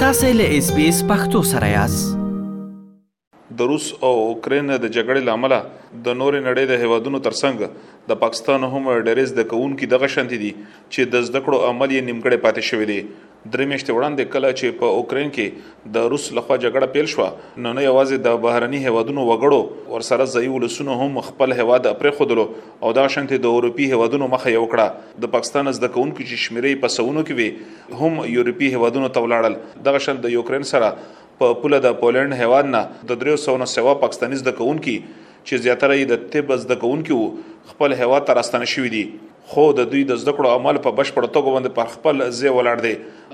تاسو 0.00 0.28
له 0.38 0.50
اس 0.56 0.66
بي 0.74 0.84
اس 0.88 0.98
پختو 1.06 1.40
سره 1.52 1.68
یاست 1.68 2.10
د 3.60 3.66
روس 3.70 3.86
او 4.08 4.10
اوکرين 4.26 4.68
د 4.72 4.84
جګړې 4.96 5.22
لامل 5.28 5.54
د 5.54 6.16
نورې 6.20 6.42
نړۍ 6.48 6.66
د 6.70 6.84
هیوادونو 6.84 7.20
ترڅنګ 7.26 7.64
د 8.12 8.20
پاکستان 8.24 8.66
هم 8.74 8.82
ډېرز 9.08 9.32
د 9.38 9.46
کون 9.54 9.74
کې 9.78 9.90
دغه 9.94 10.10
شانتي 10.14 10.38
دي 10.42 10.50
چې 10.58 11.10
د 11.14 11.24
زده 11.30 11.42
کړو 11.48 11.62
عمل 11.70 11.94
یې 11.96 12.04
نیمګړی 12.10 12.38
پاتې 12.44 12.68
شوی 12.68 12.88
دی 12.92 13.00
درې 13.52 13.66
میاشتې 13.68 13.94
وړاندې 13.96 14.32
کله 14.32 14.54
چې 14.60 14.78
په 14.80 14.96
اوکرين 14.96 15.30
کې 15.36 15.92
د 15.96 16.08
روس 16.12 16.24
لخوا 16.38 16.56
جګړه 16.64 16.88
پیل 16.96 17.06
شوه 17.12 17.60
نو 17.66 17.70
نه 17.78 17.84
یوازې 17.84 18.24
د 18.26 18.40
بهرني 18.44 18.80
هیوادونو 18.86 19.22
وګړو 19.28 19.60
ورسره 19.92 20.26
ځای 20.34 20.50
ولسونو 20.54 20.96
هم 21.02 21.20
خپل 21.28 21.54
هیواد 21.60 21.88
پرې 22.00 22.18
خودلو 22.18 22.44
او 22.86 22.92
دا 22.98 23.04
شانتي 23.16 23.38
د 23.46 23.54
اروپي 23.60 23.86
هیوادونو 23.92 24.28
مخه 24.34 24.54
یو 24.56 24.64
کړه 24.74 25.22
د 25.26 25.32
پاکستان 25.36 25.72
زده 25.78 25.90
کوونکو 25.96 26.26
چې 26.26 26.42
شمیرې 26.46 26.82
په 26.84 26.94
سونو 26.96 27.24
کې 27.30 27.38
وي 27.38 28.02
هم 28.02 28.20
یورپي 28.34 28.68
هیوادونو 28.76 29.10
ته 29.16 29.24
ولاړل 29.26 29.86
دغه 29.90 30.04
شان 30.08 30.22
د 30.26 30.36
یوکرين 30.38 30.68
سره 30.72 30.92
په 31.42 31.58
پوله 31.62 31.82
د 31.88 31.96
پولند 32.04 32.38
هیواد 32.42 32.70
نه 32.76 32.84
د 33.14 33.24
300 33.26 33.72
سوا 33.76 33.96
پاکستاني 34.04 34.42
زده 34.44 34.56
کوونکو 34.62 34.98
چې 35.08 35.64
زیاتره 35.68 35.92
یې 35.94 36.14
د 36.14 36.28
طب 36.36 36.54
زده 36.66 36.80
کوونکو 36.84 37.24
خپل 37.72 37.98
هیواد 38.02 38.30
ته 38.30 38.40
راستنه 38.42 38.72
شوې 38.76 38.94
دي 38.96 39.04
خو 39.52 39.62
د 39.76 39.84
دوی 39.90 40.00
د 40.08 40.16
زده 40.22 40.32
کړو 40.38 40.50
عمل 40.54 40.78
په 40.86 40.90
بشپړ 40.96 41.26
توګه 41.34 41.52
باندې 41.52 41.76
پر 41.76 41.92
خپل 41.92 42.22
ځای 42.38 42.50
ولاړ 42.56 42.82
دی 42.86 42.90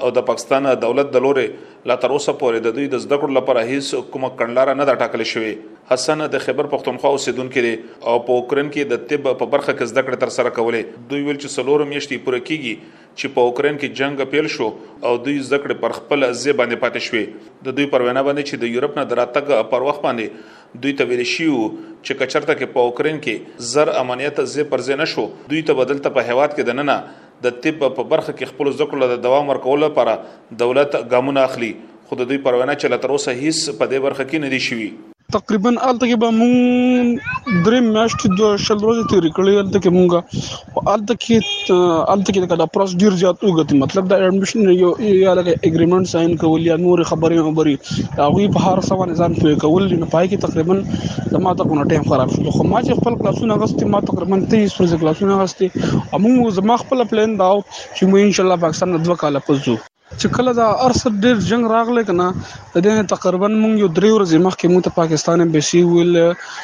او 0.06 0.10
د 0.18 0.24
پاکستان 0.28 0.68
دولت 0.84 1.08
د 1.16 1.24
لورې 1.24 1.88
لا 1.90 1.96
تر 2.04 2.14
اوسه 2.16 2.34
پورې 2.42 2.62
د 2.66 2.74
دوی 2.76 2.84
د 2.92 3.02
زده 3.04 3.18
کړو 3.22 3.38
لپاره 3.38 3.64
هیڅ 3.70 4.04
کومه 4.16 4.30
کڼلار 4.42 4.72
نه 4.80 4.86
دا 4.90 4.94
ټاکل 5.00 5.24
شوی 5.32 5.50
حسن 5.92 6.22
د 6.34 6.44
خبر 6.44 6.68
پښتونخوا 6.74 7.12
اوسیدونکو 7.18 7.60
لري 7.64 7.72
او 7.78 8.14
په 8.28 8.36
اوکرين 8.36 8.70
کې 8.74 8.92
د 8.92 9.08
طب 9.12 9.28
په 9.42 9.50
برخه 9.56 9.72
کې 9.72 9.92
زده 9.94 10.04
کړه 10.04 10.26
تر 10.26 10.34
سره 10.36 10.54
کولې 10.60 11.10
دوی 11.14 11.22
ویل 11.26 11.40
چې 11.42 11.56
سلور 11.58 11.86
میشتي 11.94 12.20
پوره 12.28 12.42
کیږي 12.50 12.74
چې 13.18 13.28
په 13.34 13.48
اوکرين 13.48 13.76
کې 13.78 13.98
جنگ 14.00 14.22
پیل 14.30 14.48
شو 14.54 14.66
او 15.08 15.12
دوی 15.26 15.34
زکړه 15.50 15.76
پر 15.84 15.94
خپل 15.98 16.26
ځې 16.28 16.58
باندې 16.60 16.82
پاتې 16.84 17.06
شوې 17.06 17.68
د 17.68 17.76
دوی 17.78 17.86
پر 17.94 18.06
وینا 18.08 18.22
باندې 18.28 18.48
چې 18.48 18.62
د 18.62 18.72
یورپ 18.76 18.98
نه 19.00 19.04
دراتګ 19.12 19.52
پر 19.74 19.86
وخت 19.90 20.02
باندې 20.06 20.82
دوی 20.84 20.94
ته 21.00 21.10
ویل 21.12 21.22
شو 21.32 21.58
چې 21.68 22.20
کچرته 22.22 22.58
کې 22.60 22.72
په 22.76 22.88
اوکرين 22.90 23.20
کې 23.26 23.70
زر 23.74 23.92
امنیت 24.02 24.42
ځې 24.42 24.72
پر 24.74 24.86
ځې 24.86 25.04
نشو 25.04 25.26
دوی 25.54 25.62
ته 25.70 25.78
بدلته 25.82 26.14
په 26.18 26.26
هواد 26.32 26.50
کې 26.56 26.70
د 26.70 26.78
نننه 26.82 27.24
د 27.46 27.56
طب 27.64 27.80
په 27.86 28.08
برخه 28.14 28.36
کې 28.36 28.52
خپل 28.54 28.74
ذکر 28.82 29.02
له 29.04 29.22
دوام 29.30 29.50
ورکول 29.54 29.84
لپاره 29.86 30.14
دولت 30.66 30.98
ګامونه 31.14 31.48
اخلي 31.50 31.72
خود 32.10 32.26
دوی 32.28 32.42
پرونه 32.48 32.80
چې 32.80 32.96
لتر 32.96 33.16
اوسه 33.16 33.40
هیڅ 33.44 33.78
په 33.82 33.92
دې 33.92 34.08
برخه 34.08 34.22
کې 34.22 34.46
نه 34.46 34.54
دي 34.56 34.62
شوی 34.70 34.90
تقریبا 35.32 35.70
الته 35.88 36.06
کې 36.08 36.16
به 36.22 36.32
مون 36.38 37.64
درې 37.66 37.78
میاشتې 37.84 38.28
د 38.38 38.58
شل 38.64 38.82
ورځې 38.82 39.04
تیرې 39.12 39.30
کړې 39.36 39.54
الته 39.60 39.78
کې 39.84 39.90
مونږه 39.96 40.18
او 40.24 40.90
الته 40.94 41.14
کې 41.22 41.38
الته 42.14 42.34
کې 42.34 42.58
دا 42.62 42.66
پروس 42.74 42.92
ډیر 43.02 43.16
زیات 43.22 43.44
وګت 43.46 43.72
مطلب 43.84 44.10
دا 44.10 44.18
اډمیشن 44.26 44.68
یو 44.80 44.90
یا 45.22 45.32
لکه 45.38 45.54
اګریمنت 45.70 46.10
ساين 46.12 46.34
کول 46.42 46.66
یا 46.70 46.76
نور 46.82 47.02
خبرې 47.10 47.46
وبري 47.46 47.74
هغه 47.78 48.50
په 48.58 48.66
هر 48.66 48.84
څه 48.88 49.00
باندې 49.00 49.16
ځان 49.22 49.38
پوي 49.40 49.56
کول 49.64 49.88
نه 50.02 50.10
پای 50.16 50.28
کې 50.28 50.44
تقریبا 50.44 51.32
زما 51.38 51.56
ته 51.62 51.68
کو 51.72 51.80
ټایم 51.94 52.06
خراب 52.12 52.36
شو 52.36 52.54
خو 52.58 52.68
ما 52.74 52.84
چې 52.86 53.00
خپل 53.00 53.18
کلاسونه 53.22 53.58
غوښتي 53.64 53.90
ما 53.96 54.02
تقریبا 54.12 54.42
23 54.44 54.76
ورځې 54.76 55.02
کلاسونه 55.04 55.40
غوښتي 55.40 56.20
امو 56.20 56.52
زما 56.60 56.76
خپل 56.84 57.04
پلان 57.14 57.34
داو 57.42 57.58
چې 57.96 58.10
مو 58.14 58.24
ان 58.26 58.36
شاء 58.38 58.44
الله 58.46 58.62
پاکستان 58.68 58.96
د 58.98 59.04
دوه 59.08 59.20
کال 59.26 59.42
پزو 59.50 59.80
چې 60.20 60.28
کله 60.36 60.50
دا 60.56 60.66
ارس 60.86 61.00
ډیر 61.22 61.38
جنگ 61.46 61.66
راغله 61.72 62.02
کنه 62.10 62.26
د 62.74 62.76
دې 62.86 62.92
تقریبا 63.12 63.48
مونږ 63.62 63.74
یو 63.82 63.88
درې 63.96 64.10
ورځې 64.16 64.38
مخکې 64.46 64.70
مونږ 64.72 64.82
ته 64.86 64.92
پاکستان 64.98 65.40
امبسي 65.44 65.80
ویل 65.90 66.12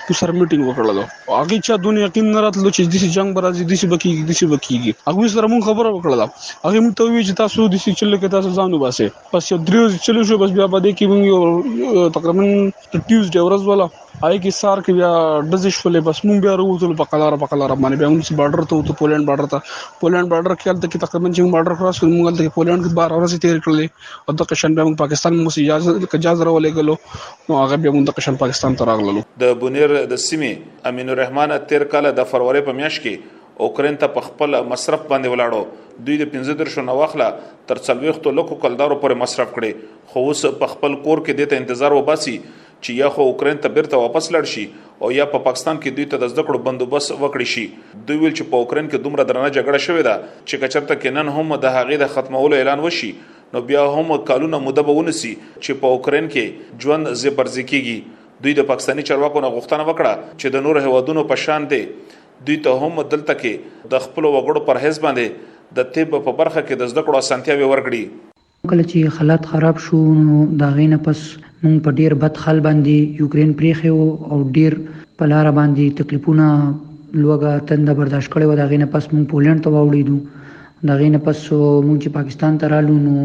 تو 0.07 0.17
سر 0.21 0.33
میټینګ 0.41 0.65
وکړل 0.67 0.99
او 1.01 1.39
هغه 1.41 1.59
چا 1.69 1.79
دون 1.87 1.99
یقین 2.03 2.29
نه 2.37 2.45
راتلو 2.47 2.73
چې 2.77 2.83
دې 2.93 3.09
جنگ 3.17 3.35
به 3.39 3.47
راځي 3.47 3.65
دې 3.71 3.91
بکیږي 3.93 4.23
دې 4.31 4.47
بکیږي 4.53 4.93
هغه 5.09 5.33
سره 5.37 5.47
مونږ 5.53 5.63
خبره 5.71 5.89
وکړل 5.93 6.21
هغه 6.67 6.79
مونږ 6.85 6.95
ته 6.99 7.13
وی 7.13 7.23
چې 7.29 7.39
تاسو 7.43 7.69
دې 7.73 7.97
چې 7.99 8.05
لکه 8.13 8.27
تاسو 8.35 8.49
ځانو 8.59 8.77
باسه 8.85 9.07
پس 9.33 9.51
یو 9.53 9.59
درې 9.67 9.81
ورځې 9.83 10.05
چلو 10.07 10.21
شو 10.29 10.41
بس 10.45 10.51
بیا 10.59 10.67
باندې 10.73 10.93
کې 10.97 11.07
مونږ 11.11 11.23
یو 11.33 12.09
تقریبا 12.17 12.45
ټیوزډي 13.09 13.47
ورځ 13.47 13.61
ولا 13.71 13.87
آی 14.29 14.37
کی 14.45 14.51
سار 14.55 14.81
کې 14.87 14.97
بیا 14.97 15.11
ډزې 15.45 15.75
شولې 15.75 16.07
بس 16.07 16.19
مونږ 16.29 16.41
بیا 16.45 16.55
وروتل 16.57 16.91
په 16.97 17.07
قلار 17.13 17.37
په 17.45 17.49
قلار 17.53 17.71
باندې 17.75 18.01
بیا 18.03 18.09
موږ 18.15 18.37
بارډر 18.41 18.65
ته 18.73 18.79
وته 18.81 18.97
پولند 18.99 19.29
بارډر 19.29 19.49
ته 19.55 19.97
پولند 20.03 20.31
بارډر 20.33 20.55
کې 20.59 20.73
هلته 20.73 20.91
کې 20.91 21.05
تقریبا 21.05 21.31
چې 21.37 21.55
بارډر 21.55 21.79
کراس 21.79 22.01
کړ 22.03 22.11
موږ 22.17 22.33
هلته 22.33 22.55
پولند 22.59 22.85
کې 22.87 22.99
بار 22.99 23.15
اورځي 23.17 23.47
تیر 23.47 23.65
کړلې 23.65 24.27
او 24.33 24.37
د 24.43 24.51
کشن 24.51 24.77
بیا 24.79 24.85
موږ 24.89 24.99
پاکستان 25.05 25.39
موږ 25.39 25.65
اجازه 25.65 26.21
اجازه 26.21 26.49
راولې 26.51 26.77
غلو 26.81 26.99
نو 27.47 27.59
هغه 27.63 27.81
بیا 27.87 27.95
موږ 27.97 28.11
د 28.13 28.19
کشن 28.21 28.39
پاکستان 28.45 28.77
ته 28.83 28.91
راغللو 28.93 29.25
د 29.45 29.57
بونیر 29.65 29.97
د 30.15 30.23
سیمې 30.29 30.87
امین 30.93 31.15
الرحمن 31.17 31.57
تیر 31.75 31.89
کال 31.97 32.13
د 32.23 32.31
فروری 32.37 32.65
په 32.71 32.79
میاشت 32.85 33.03
کې 33.09 33.67
اوکرين 33.71 34.01
ته 34.07 34.15
په 34.21 34.29
خپل 34.31 34.61
مصرف 34.77 35.09
باندې 35.11 35.37
ولاړو 35.37 36.05
دوی 36.07 36.21
د 36.27 36.33
15 36.39 36.61
درشو 36.63 36.89
نواخله 36.93 37.33
تر 37.73 37.85
څلويختو 37.89 38.39
لکو 38.41 38.63
کلدارو 38.67 39.03
پر 39.07 39.21
مصرف 39.27 39.57
کړي 39.61 40.09
خو 40.13 40.29
اوس 40.31 40.47
په 40.65 40.75
خپل 40.79 41.01
کور 41.09 41.27
کې 41.29 41.53
د 41.53 41.63
انتظار 41.65 41.97
وباسي 42.01 42.37
چې 42.85 42.93
یا 42.99 43.09
خو 43.11 43.23
اوکرين 43.31 43.59
ته 43.65 43.69
بیرته 43.79 43.97
واپس 44.03 44.31
لړ 44.37 44.45
شي 44.53 44.65
او 45.05 45.11
یا 45.13 45.25
په 45.33 45.39
پا 45.39 45.45
پاکستان 45.49 45.81
کې 45.81 45.97
دوی 45.97 46.05
ته 46.13 46.21
د 46.23 46.31
زده 46.35 46.45
کړو 46.49 46.61
بندوبست 46.69 47.13
وکړي 47.13 47.51
شي 47.55 47.65
دوی 48.09 48.19
ویل 48.23 48.35
چې 48.39 48.51
په 48.55 48.63
اوکرين 48.63 48.87
کې 48.91 49.03
دومره 49.09 49.27
درنه 49.31 49.51
جګړه 49.57 49.89
شوې 49.89 50.07
ده 50.09 50.15
چې 50.45 50.63
کچرته 50.65 50.97
کې 51.03 51.15
نن 51.17 51.33
هم 51.37 51.59
د 51.65 51.75
هغې 51.77 52.01
د 52.05 52.11
ختمولو 52.15 52.61
اعلان 52.61 52.85
وشي 52.87 53.11
نو 53.57 53.63
بیا 53.73 53.85
هم 53.99 54.17
کالونه 54.31 54.63
مده 54.69 54.87
به 54.91 54.97
ونسي 55.01 55.33
چې 55.43 55.83
په 55.85 55.97
اوکرين 55.99 56.31
کې 56.35 56.81
ژوند 56.87 57.13
زبرځي 57.25 57.67
کیږي 57.75 58.17
دوی 58.45 58.57
د 58.63 58.69
پاکستاني 58.73 59.07
چارواکو 59.13 59.45
نه 59.47 59.53
غوښتنه 59.59 59.87
وکړه 59.89 60.41
چې 60.41 60.57
د 60.57 60.67
نور 60.69 60.83
هوادونو 60.89 61.27
په 61.35 61.45
شان 61.47 61.69
دي 61.75 61.83
دوی 62.49 62.59
ته 62.69 62.81
هم 62.85 63.05
دلته 63.15 63.39
کې 63.43 63.95
د 63.95 64.07
خپل 64.09 64.33
وګړو 64.33 64.67
پرهیز 64.73 65.05
باندې 65.07 65.79
د 65.81 65.93
طب 65.97 66.17
په 66.27 66.37
برخه 66.43 66.61
کې 66.63 66.85
د 66.85 66.95
زده 66.95 67.07
کړو 67.09 67.25
اسانتیاوي 67.27 67.69
ورکړي 67.73 68.05
کله 68.69 68.83
چې 68.91 68.97
حالات 69.17 69.43
خراب 69.51 69.77
شو 69.85 69.99
نو 70.25 70.35
د 70.63 70.73
هغې 70.73 70.87
نه 70.93 70.97
پس 71.07 71.19
موږ 71.63 71.77
په 71.85 71.91
ډیر 72.01 72.13
بد 72.25 72.35
حال 72.43 72.59
باندې 72.67 72.95
یوکرین 73.23 73.51
پرېښی 73.59 73.91
وو 73.93 74.09
او 74.35 74.39
ډیر 74.59 74.73
په 75.23 75.29
لاره 75.33 75.53
باندې 75.59 75.85
تکلیفونه 76.01 76.47
لوږه 77.21 77.53
تنده 77.71 77.93
برداشت 78.01 78.29
کړې 78.33 78.45
وه 78.51 78.57
د 78.57 78.61
هغې 78.67 78.79
نه 78.83 78.89
پس 78.97 79.05
موږ 79.13 79.25
پولینډ 79.31 79.59
ته 79.65 79.69
واوړېدو 79.75 80.17
د 80.85 80.89
هغې 80.95 81.09
نه 81.15 81.21
پس 81.27 81.39
موږ 81.87 81.97
چې 82.03 82.09
پاکستان 82.19 82.53
ته 82.65 82.73
رالو 82.75 82.95
نو 83.07 83.17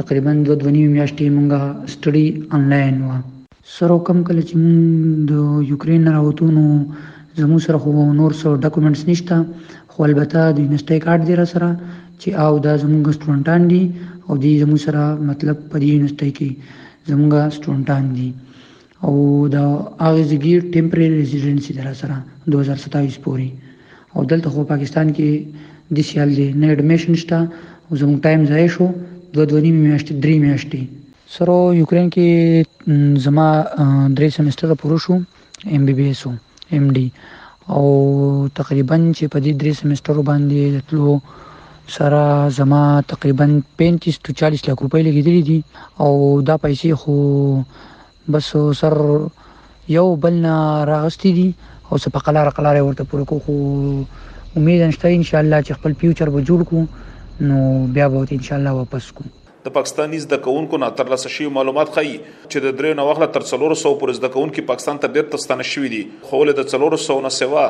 تقریبا 0.00 0.32
دوه 0.46 0.56
دوه 0.60 0.70
نیمې 0.76 0.94
میاشتې 0.96 1.24
موږ 1.36 1.48
سټډي 1.92 2.26
آنلاین 2.56 2.96
وه 3.06 3.16
سره 3.78 3.94
کم 4.08 4.18
کله 4.32 4.42
چې 4.48 4.54
موږ 4.64 5.30
د 5.32 5.70
یوکرین 5.74 6.02
نه 6.06 6.10
راوتو 6.18 6.50
نو 6.58 6.64
زموږ 7.40 7.60
سره 7.68 7.78
خو 7.84 7.88
نور 8.20 8.32
څه 8.40 8.58
ډاکومنټس 8.64 9.04
نشته 9.12 9.36
خو 9.96 10.04
البته 10.04 10.50
د 10.52 10.58
یونیورسټۍ 10.58 10.98
کارت 11.06 11.26
دی 11.26 11.34
را 11.42 11.46
سره 11.54 11.68
چې 12.20 12.28
او 12.44 12.52
دا 12.66 12.72
زمونږ 12.82 13.04
سټوډنټان 13.16 13.60
دي 13.72 13.82
او 14.28 14.32
دی 14.44 14.52
زموږ 14.62 14.78
سره 14.86 15.02
مطلب 15.30 15.56
په 15.70 15.76
دې 15.82 15.86
یونیورسيټي 15.92 16.30
کې 16.38 16.48
زمونږ 17.10 17.30
سټوډنټان 17.56 18.04
دي 18.18 18.28
او 19.04 19.12
دا 19.54 19.64
هغه 20.04 20.22
زګیر 20.32 20.58
ټمپرری 20.74 21.08
ریزیډنسي 21.22 21.72
در 21.78 21.88
سره 22.02 22.16
2027 22.52 23.24
پورې 23.24 23.48
او 24.14 24.20
دلته 24.30 24.48
خو 24.52 24.60
پاکستان 24.72 25.06
کې 25.16 25.30
د 25.96 25.98
سیال 26.08 26.30
دی 26.38 26.48
نه 26.60 26.66
اډمیشن 26.74 27.12
شته 27.22 27.38
او 27.86 27.92
زموږ 28.00 28.16
ټایم 28.24 28.40
ضایع 28.50 28.68
شو 28.76 28.86
دوه 29.34 29.44
دوه 29.50 29.60
نیم 29.64 29.76
میاشتې 29.86 30.12
درې 30.24 30.36
میاشتې 30.46 30.82
سره 31.36 31.54
یوکرين 31.80 32.06
کې 32.14 32.26
زما 33.26 33.48
درې 34.18 34.28
سمستر 34.38 34.68
پوره 34.82 34.98
شو 35.04 35.14
ام 35.74 35.82
بي 35.86 35.92
بي 35.98 36.06
اس 36.12 36.22
او 36.28 36.32
ام 36.76 36.84
ډي 36.96 37.08
او 37.76 37.84
تقریبا 38.58 38.96
چې 39.16 39.24
په 39.32 39.38
دې 39.44 39.52
درې 39.60 39.72
سمستر 39.82 40.16
باندې 40.28 40.62
تلو 40.88 41.10
سره 41.88 42.48
زما 42.48 43.02
تقریبا 43.08 43.60
35 43.78 44.18
تو 44.24 44.32
40 44.32 44.52
لک 44.68 44.78
روپۍ 44.82 45.00
لګېدلې 45.08 45.42
دي 45.48 45.58
او 46.04 46.12
دا 46.48 46.54
پیسې 46.64 46.90
خو 47.00 47.14
بس 48.32 48.48
سر 48.80 48.94
یو 49.96 50.06
بل 50.22 50.34
نه 50.46 50.54
راغستې 50.92 51.30
دي 51.38 51.48
او 51.90 51.94
څه 52.02 52.08
په 52.14 52.20
قلاره 52.26 52.52
قلاره 52.58 52.80
ورته 52.86 53.04
پوره 53.10 53.24
کو 53.30 53.36
خو 53.44 53.54
امید 54.56 54.80
نشته 54.88 55.06
ان 55.20 55.30
شاء 55.30 55.40
الله 55.44 55.58
چې 55.66 55.72
خپل 55.78 55.90
فیوچر 56.00 56.28
به 56.36 56.40
جوړ 56.48 56.60
کو 56.68 56.78
نو 57.48 57.58
بیا 57.96 58.06
به 58.12 58.18
ان 58.40 58.44
شاء 58.50 58.56
الله 58.58 58.72
واپس 58.80 59.04
کوم 59.16 59.28
د 59.64 59.72
پاکستاني 59.74 60.18
زده 60.22 60.36
کوونکو 60.44 60.78
نه 60.82 60.88
ترلاسه 60.96 61.30
شوی 61.34 61.48
معلومات 61.58 61.90
ښيي 61.96 62.16
چې 62.50 62.64
د 62.64 62.74
درې 62.80 62.96
نو 62.98 63.04
وخت 63.10 63.22
تر 63.36 63.44
300 63.50 63.92
پورې 64.00 64.16
زده 64.18 64.28
کوونکو 64.34 64.64
پاکستان 64.70 64.98
ته 65.04 65.14
ډیر 65.18 65.24
تستانه 65.34 65.66
شوی 65.74 65.92
دي 65.94 66.00
خو 66.30 66.40
له 66.48 66.56
300 66.58 67.20
نه 67.26 67.30
سوا 67.36 67.62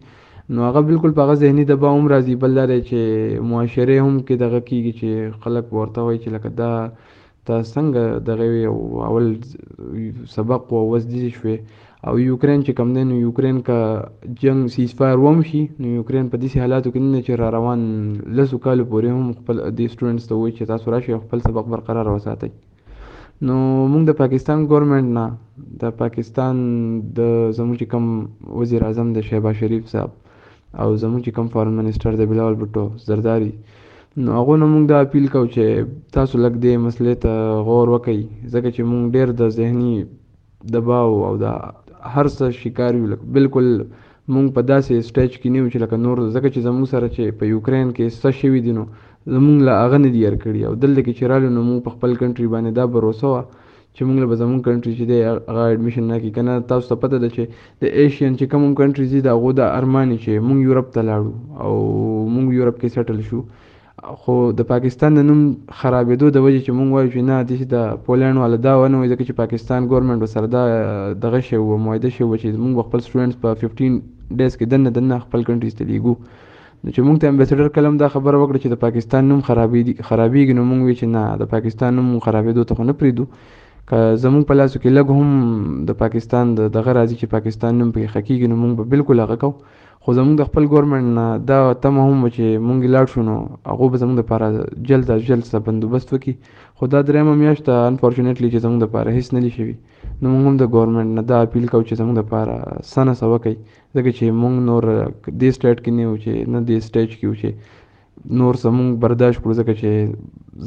نو 0.56 0.68
هغه 0.68 0.84
بالکل 0.90 1.16
په 1.18 1.36
ذهني 1.44 1.64
دبا 1.70 1.90
هم 1.94 2.04
راځي 2.14 2.34
بل 2.44 2.50
لري 2.60 2.78
چې 2.90 3.44
معاشره 3.54 3.96
هم 4.04 4.14
کې 4.26 4.34
دغه 4.44 4.60
کیږي 4.68 4.92
چې 5.00 5.42
خلک 5.46 5.64
ورته 5.78 6.06
وایي 6.08 6.18
چې 6.22 6.28
لکه 6.36 6.48
دا 6.62 6.72
تاسو 7.48 7.70
څنګه 7.76 8.02
دغه 8.28 8.44
یو 8.66 8.76
اول 9.10 9.24
سبق 10.36 10.64
او 10.80 10.82
وزدي 10.92 11.22
شوي 11.38 11.56
او 12.08 12.12
یوکرين 12.28 12.60
چې 12.66 12.72
کم 12.78 12.88
دی 12.94 13.02
نو 13.10 13.14
یوکرين 13.26 13.58
کا 13.68 13.78
جنگ 14.42 14.60
سیز 14.74 14.90
فایر 14.98 15.16
ووم 15.22 15.40
شي 15.48 15.62
نو 15.80 15.86
یوکرين 15.98 16.26
په 16.34 16.42
داسې 16.42 16.56
حالاتو 16.64 16.92
کې 16.92 17.00
نه 17.12 17.20
چې 17.26 17.32
را 17.40 17.48
روان 17.56 17.80
لسو 18.40 18.56
کالو 18.66 18.84
پورې 18.90 19.08
هم 19.14 19.26
خپل 19.40 19.56
دې 19.78 19.86
سټوډنټس 19.94 20.24
ته 20.28 20.34
وایي 20.40 20.52
چې 20.56 20.64
تاسو 20.72 20.84
راشئ 20.92 21.12
خپل 21.24 21.38
سبق 21.48 21.64
برقرار 21.74 22.06
وساتئ 22.14 22.50
نو 23.50 23.54
موږ 23.92 24.02
د 24.10 24.18
پاکستان 24.22 24.58
ګورنمنت 24.72 25.08
نه 25.16 25.24
د 25.84 26.00
پاکستان 26.04 26.56
د 27.20 27.30
زموږ 27.56 27.74
چې 27.80 27.86
کم 27.94 28.04
وزیر 28.62 28.82
اعظم 28.88 29.12
د 29.18 29.30
شهباز 29.30 29.54
شریف 29.62 29.88
صاحب 29.96 30.10
او 30.82 30.88
زموږ 31.02 31.20
چې 31.24 31.32
کم 31.38 31.46
فارن 31.56 31.74
منیسټر 31.80 32.18
د 32.20 32.34
بلال 32.34 32.54
بھټو 32.60 32.84
زرداری 33.12 33.52
نو 34.20 34.30
هغه 34.36 34.54
نه 34.60 34.66
موږ 34.70 34.84
دا 34.88 34.98
اپیل 35.02 35.26
کو 35.32 35.40
چې 35.52 35.84
تاسو 36.14 36.38
لګ 36.38 36.56
دې 36.62 36.76
مسلې 36.78 37.14
ته 37.20 37.62
غور 37.68 37.88
وکړئ 37.92 38.18
ځکه 38.54 38.70
چې 38.76 38.82
موږ 38.88 39.10
ډیر 39.14 39.30
د 39.38 39.48
ذهني 39.56 39.94
دباو 40.74 41.14
او 41.28 41.36
دا 41.42 41.52
هر 42.16 42.26
څه 42.26 42.50
شکار 42.56 42.94
یو 42.98 43.16
بالکل 43.36 43.70
موږ 43.76 44.50
په 44.58 44.66
داسې 44.72 45.06
سټیج 45.08 45.30
کې 45.40 45.50
نیو 45.54 45.70
چې 45.72 45.82
لکه 45.84 46.00
نور 46.02 46.22
ځکه 46.34 46.50
چې 46.54 46.60
زموږ 46.68 46.90
سره 46.92 47.08
چې 47.16 47.38
په 47.40 47.48
یوکرین 47.52 47.92
کې 47.96 48.20
څه 48.20 48.36
شوي 48.40 48.60
دي 48.66 48.76
نو 48.80 48.84
زموږ 49.36 49.64
له 49.70 49.78
هغه 49.84 50.02
نه 50.04 50.12
دي 50.18 50.24
یار 50.26 50.36
کړي 50.44 50.66
او 50.68 50.74
دلته 50.84 51.06
کې 51.06 51.12
چې 51.18 51.32
رالو 51.34 51.52
نو 51.56 51.64
موږ 51.70 51.80
په 51.88 51.96
خپل 51.96 52.14
کنټري 52.22 52.52
باندې 52.52 52.78
دا 52.80 52.86
باور 52.92 53.08
وه 53.08 53.42
چې 53.96 54.02
موږ 54.08 54.18
له 54.24 54.38
زموږ 54.42 54.60
کنټري 54.68 54.92
چې 55.00 55.04
دی 55.12 55.22
هغه 55.30 55.62
اډمیشن 55.72 56.06
نه 56.12 56.20
کی 56.26 56.30
کنه 56.40 56.60
تاسو 56.74 56.92
ته 56.94 57.00
پته 57.06 57.24
ده 57.24 57.32
چې 57.34 57.82
د 57.82 57.98
ایشین 58.04 58.30
چې 58.36 58.52
کوم 58.52 58.68
کنټري 58.82 59.08
دي 59.16 59.24
دا 59.30 59.34
غو 59.42 59.56
د 59.62 59.74
ارمانی 59.80 60.20
چې 60.24 60.46
موږ 60.48 60.58
یورپ 60.68 60.92
ته 61.00 61.08
لاړو 61.12 61.34
او 61.64 61.74
موږ 62.36 62.60
یورپ 62.60 62.80
کې 62.80 62.96
سیټل 63.00 63.28
شو 63.32 63.42
خو 64.20 64.34
د 64.58 64.62
پاکستان 64.68 65.14
د 65.16 65.22
نوم 65.26 65.42
خرابېدو 65.80 66.28
د 66.36 66.44
وجې 66.44 66.60
چې 66.66 66.76
مونږ 66.76 66.88
وایو 66.92 67.10
چې 67.12 67.20
نه 67.28 67.34
دې 67.48 67.66
د 67.72 68.00
پولینډ 68.06 68.38
والا 68.42 68.56
دا 68.66 68.72
ونه 68.78 68.96
وایي 68.98 69.10
ځکه 69.12 69.22
چې 69.26 69.36
پاکستان 69.42 69.86
ګورنمنټ 69.92 70.30
سره 70.32 70.46
دا 70.54 70.62
دغه 71.26 71.40
شی 71.48 71.60
و 71.60 71.76
معاهده 71.84 72.10
شی 72.16 72.22
و 72.24 72.36
چې 72.40 72.62
مونږ 72.64 72.86
خپل 72.88 73.04
سټوډنټس 73.04 73.36
په 73.42 73.68
15 73.76 74.38
ډیز 74.40 74.56
کې 74.56 74.66
دنه 74.72 74.90
دنه 74.96 75.18
خپل 75.26 75.46
کنټریز 75.50 75.76
ته 75.80 75.88
لیږو 75.90 76.14
نو 76.14 76.88
چې 76.94 77.06
مونږ 77.08 77.16
ته 77.20 77.32
امبیسډر 77.34 77.68
کلم 77.78 78.00
دا 78.02 78.08
خبره 78.16 78.36
وکړه 78.42 78.58
چې 78.62 78.74
د 78.74 78.80
پاکستان 78.86 79.30
نوم 79.32 79.40
خرابېږي 79.48 80.08
خرابېږي 80.10 80.58
نو 80.58 80.62
مونږ 80.70 80.80
وی 80.88 80.96
چې 81.00 81.16
نه 81.16 81.36
د 81.44 81.52
پاکستان 81.54 81.96
نوم 82.00 82.08
خرابېدو 82.26 82.68
ته 82.70 82.80
خو 82.80 82.88
نه 82.90 82.96
پریدو 83.04 83.28
که 83.36 84.00
زمونږ 84.24 84.50
په 84.50 84.58
لاسو 84.58 84.76
کې 84.82 84.98
لږ 84.98 85.06
هم 85.22 85.86
د 85.92 85.98
پاکستان 86.02 86.52
دغه 86.60 86.90
راځي 86.98 87.16
چې 87.22 87.32
پاکستان 87.36 87.80
نوم 87.82 87.94
پکې 87.94 88.14
خکېږي 88.14 88.54
نو 88.54 88.60
مونږ 88.64 88.72
به 88.78 88.96
بالکل 88.96 89.24
هغه 89.26 89.38
کوو 89.44 89.80
خو 90.04 90.10
زمونږ 90.18 90.34
د 90.38 90.42
خپل 90.48 90.64
ګورمنټ 90.72 91.06
نه 91.18 91.26
دا 91.48 91.58
تمه 91.82 92.02
هم 92.08 92.20
چې 92.36 92.44
مونږ 92.68 92.80
لاړ 92.94 93.06
شو 93.12 93.20
نو 93.28 93.34
هغه 93.70 93.84
به 93.90 93.96
زمونږ 94.02 94.16
لپاره 94.22 94.46
جلد 94.88 95.08
از 95.14 95.20
جلد 95.28 95.44
څه 95.50 95.56
بندوبست 95.66 96.08
وکړي 96.10 96.34
خو 96.78 96.84
دا 96.94 97.00
دریمه 97.10 97.34
میاشت 97.42 97.66
انفورچونیټلی 97.90 98.48
چې 98.52 98.58
زمونږ 98.64 98.80
لپاره 98.84 99.08
هیڅ 99.18 99.26
نه 99.34 99.40
دي 99.46 99.50
شوي 99.56 99.74
نو 100.20 100.26
مونږ 100.32 100.46
هم 100.50 100.56
د 100.62 100.68
ګورمنټ 100.76 101.10
نه 101.18 101.22
دا 101.30 101.36
اپیل 101.46 101.66
کوو 101.74 101.84
چې 101.88 101.94
زمونږ 102.00 102.16
لپاره 102.20 102.54
سنه 102.94 103.12
سوه 103.20 103.36
کوي 103.44 103.54
ځکه 103.96 104.10
چې 104.16 104.26
مونږ 104.40 104.56
نور 104.70 104.82
دې 105.40 105.48
سټیټ 105.58 105.78
کې 105.84 105.90
نه 105.98 106.02
یو 106.08 106.14
چې 106.24 106.32
نه 106.54 106.60
دې 106.68 106.76
سټیج 106.88 107.10
کې 107.16 107.24
یو 107.28 107.34
چې 107.40 107.50
نور 108.40 108.52
زمونږ 108.64 108.88
برداشت 109.04 109.38
کړو 109.44 109.52
ځکه 109.60 109.72
چې 109.80 109.90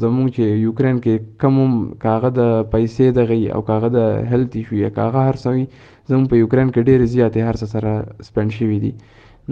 زمونږ 0.02 0.28
چې 0.36 0.42
یوکرین 0.68 0.96
کې 1.04 1.14
کم 1.42 1.54
هم 1.64 1.74
کاغه 2.06 2.28
د 2.40 2.48
پیسې 2.74 3.04
دغې 3.20 3.40
او 3.54 3.60
کاغه 3.70 3.88
د 3.98 4.32
هیلت 4.32 4.56
ایشو 4.62 4.74
یا 4.84 4.90
کاغه 5.00 5.28
هر 5.28 5.36
څه 5.42 5.54
وي 5.56 5.64
زمونږ 6.10 6.26
په 6.32 6.42
یوکرین 6.42 6.66
کې 6.74 6.80
ډېرې 6.88 7.06
زیاتې 7.14 7.40
هر 7.48 7.54
څه 7.60 7.66
سره 7.74 7.92
سپینډ 8.30 8.50
شوي 8.60 8.80
دي 8.86 8.94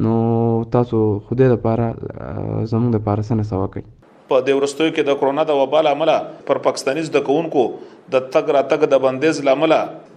نو 0.03 0.13
تاسو 0.71 1.01
خدای 1.29 1.49
د 1.51 1.55
پاره 1.65 1.89
زموږ 2.67 2.93
د 2.95 3.03
پاره 3.09 3.23
سره 3.31 3.43
سوا 3.51 3.67
کوي 3.75 3.83
په 4.29 4.41
دې 4.47 4.55
ورستیو 4.61 4.91
کې 4.95 5.03
د 5.09 5.19
کرونا 5.21 5.45
د 5.51 5.61
وبال 5.61 5.87
عمل 5.91 6.11
پر 6.49 6.59
پاکستاني 6.69 7.03
زده 7.11 7.21
کوونکو 7.29 7.63
د 8.15 8.25
تګ 8.33 8.49
را 8.57 8.63
تګ 8.73 8.83
د 8.95 9.03
بندیز 9.05 9.41
لامل 9.49 9.75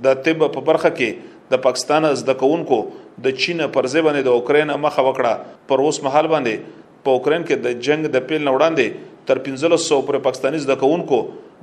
د 0.08 0.14
طب 0.28 0.44
په 0.54 0.62
برخه 0.72 0.90
کې 0.90 1.10
د 1.52 1.62
پاکستان 1.66 2.10
زده 2.24 2.34
کوونکو 2.40 2.80
د 3.28 3.38
چین 3.44 3.62
پر 3.76 3.88
ځای 3.92 4.02
باندې 4.06 4.24
د 4.30 4.34
اوکرين 4.40 4.72
مخه 4.86 5.06
وکړه 5.10 5.70
پر 5.72 5.86
اوس 5.86 6.02
مهال 6.08 6.28
باندې 6.34 7.04
په 7.04 7.12
اوکرين 7.20 7.46
کې 7.50 7.68
د 7.68 7.86
جنگ 7.90 8.10
د 8.16 8.26
پیل 8.32 8.44
نوړاندې 8.50 8.88
تر 9.28 9.38
1500 9.44 10.06
پر 10.08 10.18
پاکستاني 10.24 10.58
زده 10.64 10.76
کوونکو 10.84 11.20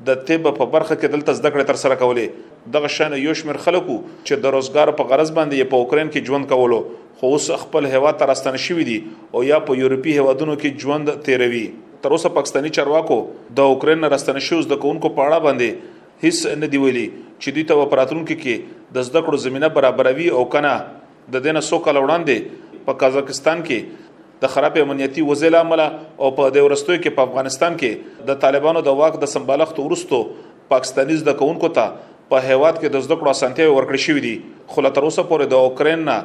د 0.06 0.20
طب 0.28 0.46
په 0.56 0.66
برخه 0.75 0.94
کې 0.94 1.12
دلته 1.14 1.32
زده 1.38 1.50
کړې 1.55 1.66
تر 1.70 1.78
سره 1.82 1.96
کولې 2.02 2.72
دغه 2.76 2.90
شان 2.96 3.16
یو 3.19 3.34
شمېر 3.40 3.58
خلکو 3.66 3.96
چې 3.96 4.44
د 4.44 4.55
روزګار 4.56 4.93
په 5.00 5.08
غرض 5.12 5.31
باندې 5.38 5.70
په 5.72 5.84
اوکرين 5.84 6.11
کې 6.14 6.31
ژوند 6.31 6.49
کولو 6.52 6.81
خو 7.20 7.31
اوس 7.37 7.46
خپل 7.64 7.88
هوا 7.94 8.12
تر 8.22 8.32
استنه 8.34 8.61
شوې 8.66 8.87
دي 8.88 8.99
او 9.38 9.44
یا 9.49 9.61
په 9.71 9.80
یورپی 9.83 10.16
هوادونو 10.18 10.56
کې 10.64 10.85
ژوند 10.87 11.12
تیروي 11.28 11.64
تر 12.06 12.16
اوسه 12.18 12.35
پاکستانی 12.40 12.73
چارواکو 12.80 13.18
د 13.61 13.73
اوکرين 13.75 14.09
راستنه 14.16 14.44
شوز 14.50 14.71
د 14.75 14.83
کوونکو 14.87 15.12
پاړه 15.21 15.47
باندې 15.49 16.21
هیڅ 16.26 16.61
نه 16.64 16.73
دی 16.75 16.83
ویلي 16.85 17.06
چې 17.14 17.59
دوی 17.59 17.64
ته 17.73 17.88
پراتونکو 17.94 18.38
کې 18.44 18.92
د 18.99 19.09
زده 19.11 19.25
کړو 19.28 19.44
زمينه 19.47 19.73
برابروي 19.80 20.28
او 20.40 20.44
کنه 20.56 20.75
د 21.37 21.47
دینه 21.49 21.64
سو 21.71 21.80
کال 21.88 22.00
وړاندې 22.04 22.83
په 22.88 23.00
قزاقستان 23.04 23.64
کې 23.68 24.03
د 24.43 24.47
خراب 24.55 24.76
امنیتی 24.83 25.23
وضع 25.31 25.49
لامل 25.55 25.81
او 25.83 26.31
په 26.38 26.49
د 26.57 26.67
ورستوي 26.67 26.99
کې 26.99 27.19
په 27.19 27.29
افغانستان 27.31 27.76
کې 27.83 28.25
د 28.33 28.38
طالبانو 28.47 28.83
د 28.88 28.97
واک 29.00 29.19
د 29.25 29.31
سمبالښت 29.35 29.83
ورستو 29.87 30.23
پاکستاني 30.75 31.17
زده 31.23 31.35
کوونکو 31.43 31.71
ته 31.81 32.14
په 32.33 32.47
هیواد 32.49 32.79
کې 32.79 32.97
د 32.97 33.05
زده 33.09 33.19
کړو 33.21 33.37
اسانتیا 33.38 33.69
ورکړې 33.71 34.09
شوې 34.09 34.23
دي 34.26 34.35
خو 34.75 34.87
لا 34.88 34.93
تر 34.99 35.09
اوسه 35.11 35.26
پورې 35.33 35.53
د 35.55 35.69
اوکرين 35.69 36.07
نه 36.11 36.17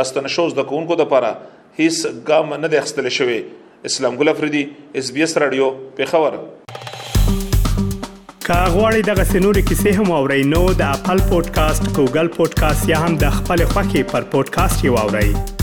راستنه 0.00 0.34
شو 0.36 0.48
زده 0.54 0.66
کوونکو 0.72 1.00
لپاره 1.02 1.32
هیڅ 1.80 2.16
ګام 2.32 2.56
نه 2.64 2.72
دی 2.74 2.80
اخیستل 2.82 3.12
شوی 3.18 3.40
اسلام 3.92 4.18
ګل 4.22 4.34
افریدي 4.34 4.64
اس 5.02 5.12
بي 5.18 5.26
اس 5.28 5.36
رادیو 5.44 5.70
په 6.00 6.10
خبر 6.14 6.40
کاغوري 8.48 9.06
دغه 9.08 9.26
سنوري 9.30 9.66
کیسې 9.70 10.00
هم 10.00 10.14
او 10.20 10.24
رینو 10.34 10.64
د 10.82 10.98
خپل 11.02 11.24
پودکاسټ 11.30 11.94
ګوګل 11.94 12.34
پودکاسټ 12.40 12.94
یا 12.94 13.04
هم 13.06 13.20
د 13.24 13.36
خپل 13.40 13.64
خاكي 13.76 14.06
پر 14.14 14.30
پودکاسټ 14.36 14.90
یو 14.90 15.00
اورئ 15.06 15.58